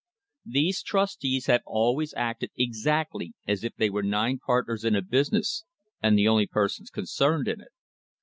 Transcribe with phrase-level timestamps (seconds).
[0.47, 5.63] These trustees have always acted exactly as if they were nine partners in a business,
[6.01, 7.71] and the only persons concerned in it.